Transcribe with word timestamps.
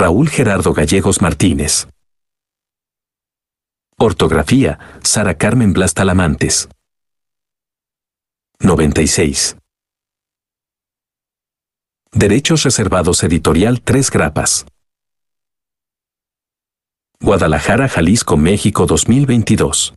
Raúl 0.00 0.28
Gerardo 0.28 0.74
Gallegos 0.74 1.20
Martínez. 1.20 1.88
Ortografía, 3.96 4.78
Sara 5.02 5.36
Carmen 5.36 5.72
Blas 5.72 5.92
Talamantes. 5.92 6.68
96. 8.60 9.56
Derechos 12.12 12.62
reservados 12.62 13.24
editorial 13.24 13.80
Tres 13.82 14.12
Grapas. 14.12 14.66
Guadalajara, 17.18 17.88
Jalisco, 17.88 18.36
México 18.36 18.86
2022. 18.86 19.94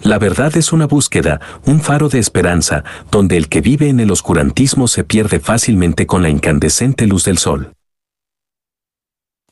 La 0.00 0.18
verdad 0.18 0.56
es 0.56 0.72
una 0.72 0.86
búsqueda, 0.86 1.40
un 1.66 1.80
faro 1.80 2.08
de 2.08 2.20
esperanza, 2.20 2.84
donde 3.10 3.36
el 3.36 3.48
que 3.48 3.60
vive 3.60 3.88
en 3.88 3.98
el 3.98 4.12
oscurantismo 4.12 4.86
se 4.86 5.02
pierde 5.02 5.40
fácilmente 5.40 6.06
con 6.06 6.22
la 6.22 6.28
incandescente 6.28 7.06
luz 7.06 7.24
del 7.24 7.38
sol. 7.38 7.72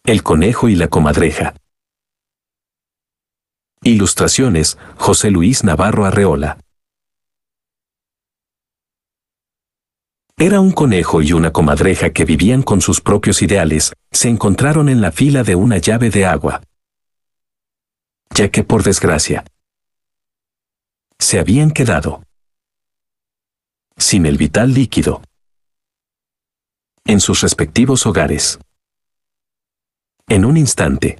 El 0.04 0.22
conejo 0.22 0.68
y 0.68 0.76
la 0.76 0.86
comadreja. 0.86 1.54
Ilustraciones, 3.82 4.78
José 4.96 5.32
Luis 5.32 5.64
Navarro 5.64 6.04
Arreola. 6.04 6.58
Era 10.38 10.60
un 10.60 10.70
conejo 10.70 11.22
y 11.22 11.32
una 11.32 11.50
comadreja 11.50 12.10
que 12.10 12.24
vivían 12.24 12.62
con 12.62 12.80
sus 12.80 13.00
propios 13.00 13.42
ideales, 13.42 13.94
se 14.12 14.28
encontraron 14.28 14.88
en 14.88 15.00
la 15.00 15.10
fila 15.10 15.42
de 15.42 15.56
una 15.56 15.78
llave 15.78 16.10
de 16.10 16.24
agua. 16.26 16.62
Ya 18.34 18.50
que 18.50 18.62
por 18.62 18.82
desgracia, 18.82 19.44
se 21.26 21.40
habían 21.40 21.72
quedado 21.72 22.22
sin 23.96 24.26
el 24.26 24.36
vital 24.36 24.72
líquido 24.72 25.22
en 27.04 27.18
sus 27.18 27.40
respectivos 27.40 28.06
hogares. 28.06 28.60
En 30.28 30.44
un 30.44 30.56
instante, 30.56 31.18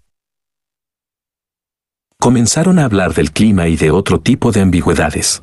comenzaron 2.20 2.78
a 2.78 2.84
hablar 2.84 3.14
del 3.14 3.32
clima 3.32 3.66
y 3.66 3.76
de 3.76 3.90
otro 3.90 4.20
tipo 4.20 4.52
de 4.52 4.60
ambigüedades. 4.60 5.42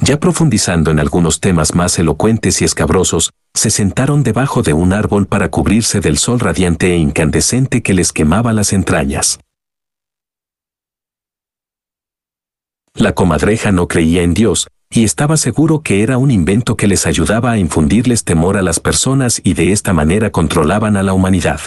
Ya 0.00 0.20
profundizando 0.20 0.92
en 0.92 1.00
algunos 1.00 1.40
temas 1.40 1.74
más 1.74 1.98
elocuentes 1.98 2.62
y 2.62 2.64
escabrosos, 2.64 3.32
se 3.52 3.70
sentaron 3.70 4.22
debajo 4.22 4.62
de 4.62 4.74
un 4.74 4.92
árbol 4.92 5.26
para 5.26 5.50
cubrirse 5.50 5.98
del 5.98 6.18
sol 6.18 6.38
radiante 6.38 6.92
e 6.92 6.98
incandescente 6.98 7.82
que 7.82 7.94
les 7.94 8.12
quemaba 8.12 8.52
las 8.52 8.72
entrañas. 8.72 9.40
La 12.98 13.14
comadreja 13.14 13.70
no 13.70 13.86
creía 13.86 14.22
en 14.22 14.34
Dios, 14.34 14.66
y 14.90 15.04
estaba 15.04 15.36
seguro 15.36 15.82
que 15.82 16.02
era 16.02 16.18
un 16.18 16.32
invento 16.32 16.76
que 16.76 16.88
les 16.88 17.06
ayudaba 17.06 17.52
a 17.52 17.56
infundirles 17.56 18.24
temor 18.24 18.56
a 18.56 18.62
las 18.62 18.80
personas 18.80 19.40
y 19.44 19.54
de 19.54 19.70
esta 19.70 19.92
manera 19.92 20.32
controlaban 20.32 20.96
a 20.96 21.04
la 21.04 21.12
humanidad. 21.12 21.60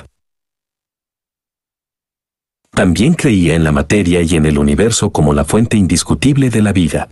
También 2.71 3.13
creía 3.13 3.55
en 3.55 3.63
la 3.63 3.71
materia 3.71 4.21
y 4.21 4.35
en 4.35 4.45
el 4.45 4.57
universo 4.57 5.13
como 5.13 5.33
la 5.33 5.45
fuente 5.45 5.77
indiscutible 5.77 6.49
de 6.49 6.61
la 6.61 6.73
vida. 6.73 7.09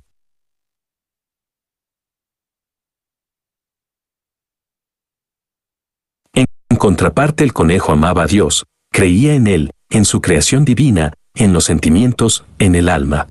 En 6.34 6.46
contraparte 6.78 7.46
el 7.46 7.54
conejo 7.54 7.94
amaba 7.94 8.24
a 8.24 8.28
Dios, 8.28 8.66
creía 8.92 9.34
en 9.34 9.48
Él, 9.48 9.72
en 9.90 10.04
su 10.04 10.20
creación 10.20 10.66
divina, 10.66 11.14
en 11.36 11.54
los 11.54 11.64
sentimientos, 11.64 12.44
en 12.58 12.76
el 12.76 12.90
alma 12.90 13.30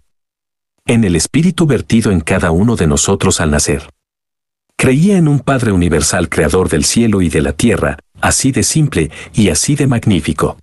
en 0.89 1.05
el 1.05 1.17
espíritu 1.17 1.67
vertido 1.67 2.11
en 2.11 2.21
cada 2.21 2.51
uno 2.51 2.75
de 2.75 2.87
nosotros 2.87 3.43
al 3.43 3.51
nacer. 3.51 3.91
Creía 4.75 5.19
en 5.19 5.29
un 5.29 5.39
Padre 5.39 5.71
universal 5.73 6.31
creador 6.31 6.71
del 6.71 6.85
cielo 6.85 7.21
y 7.21 7.29
de 7.29 7.43
la 7.43 7.53
tierra, 7.53 7.99
así 8.23 8.53
de 8.53 8.63
simple 8.63 9.11
y 9.35 9.51
así 9.51 9.77
de 9.77 9.87
magnífico. 9.87 10.57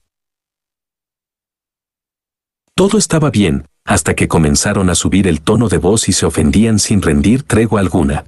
Todo 2.73 2.97
estaba 2.97 3.29
bien, 3.29 3.67
hasta 3.85 4.15
que 4.15 4.27
comenzaron 4.27 4.89
a 4.89 4.95
subir 4.95 5.27
el 5.27 5.41
tono 5.41 5.69
de 5.69 5.77
voz 5.77 6.09
y 6.09 6.13
se 6.13 6.25
ofendían 6.25 6.79
sin 6.79 7.03
rendir 7.03 7.43
tregua 7.43 7.79
alguna. 7.79 8.25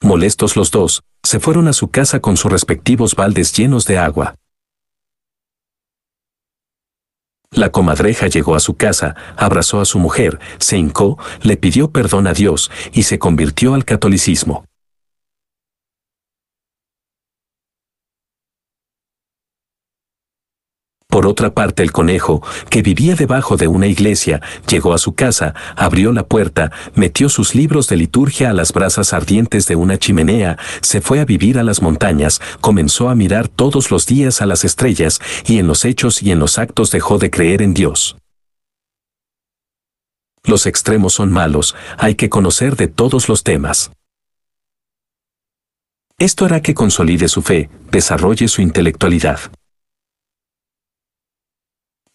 Molestos 0.00 0.56
los 0.56 0.70
dos, 0.70 1.02
se 1.22 1.40
fueron 1.40 1.68
a 1.68 1.74
su 1.74 1.88
casa 1.88 2.20
con 2.20 2.38
sus 2.38 2.50
respectivos 2.50 3.14
baldes 3.14 3.52
llenos 3.52 3.84
de 3.84 3.98
agua. 3.98 4.34
La 7.52 7.68
comadreja 7.68 8.28
llegó 8.28 8.54
a 8.54 8.60
su 8.60 8.76
casa, 8.76 9.14
abrazó 9.36 9.80
a 9.82 9.84
su 9.84 9.98
mujer, 9.98 10.40
se 10.56 10.78
hincó, 10.78 11.18
le 11.42 11.58
pidió 11.58 11.90
perdón 11.90 12.26
a 12.26 12.32
Dios 12.32 12.70
y 12.94 13.02
se 13.02 13.18
convirtió 13.18 13.74
al 13.74 13.84
catolicismo. 13.84 14.64
Por 21.12 21.26
otra 21.26 21.52
parte, 21.52 21.82
el 21.82 21.92
conejo, 21.92 22.42
que 22.70 22.80
vivía 22.80 23.14
debajo 23.14 23.58
de 23.58 23.68
una 23.68 23.86
iglesia, 23.86 24.40
llegó 24.66 24.94
a 24.94 24.98
su 24.98 25.14
casa, 25.14 25.54
abrió 25.76 26.10
la 26.10 26.26
puerta, 26.26 26.72
metió 26.94 27.28
sus 27.28 27.54
libros 27.54 27.86
de 27.88 27.96
liturgia 27.96 28.48
a 28.48 28.54
las 28.54 28.72
brasas 28.72 29.12
ardientes 29.12 29.66
de 29.66 29.76
una 29.76 29.98
chimenea, 29.98 30.56
se 30.80 31.02
fue 31.02 31.20
a 31.20 31.26
vivir 31.26 31.58
a 31.58 31.64
las 31.64 31.82
montañas, 31.82 32.40
comenzó 32.62 33.10
a 33.10 33.14
mirar 33.14 33.48
todos 33.48 33.90
los 33.90 34.06
días 34.06 34.40
a 34.40 34.46
las 34.46 34.64
estrellas, 34.64 35.20
y 35.44 35.58
en 35.58 35.66
los 35.66 35.84
hechos 35.84 36.22
y 36.22 36.30
en 36.32 36.38
los 36.38 36.56
actos 36.56 36.90
dejó 36.90 37.18
de 37.18 37.28
creer 37.28 37.60
en 37.60 37.74
Dios. 37.74 38.16
Los 40.44 40.64
extremos 40.64 41.12
son 41.12 41.30
malos, 41.30 41.76
hay 41.98 42.14
que 42.14 42.30
conocer 42.30 42.74
de 42.76 42.88
todos 42.88 43.28
los 43.28 43.42
temas. 43.42 43.90
Esto 46.18 46.46
hará 46.46 46.62
que 46.62 46.72
consolide 46.72 47.28
su 47.28 47.42
fe, 47.42 47.68
desarrolle 47.90 48.48
su 48.48 48.62
intelectualidad 48.62 49.40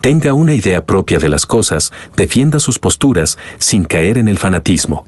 tenga 0.07 0.33
una 0.33 0.53
idea 0.53 0.85
propia 0.85 1.19
de 1.19 1.27
las 1.27 1.45
cosas, 1.45 1.91
defienda 2.15 2.61
sus 2.61 2.79
posturas, 2.79 3.37
sin 3.57 3.83
caer 3.83 4.17
en 4.17 4.29
el 4.29 4.37
fanatismo. 4.37 5.05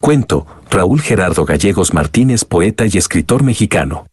Cuento, 0.00 0.46
Raúl 0.70 1.00
Gerardo 1.00 1.44
Gallegos 1.44 1.92
Martínez, 1.92 2.44
poeta 2.44 2.84
y 2.86 2.96
escritor 2.96 3.42
mexicano. 3.42 4.06